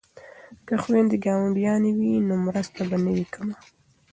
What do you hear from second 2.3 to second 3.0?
مرسته به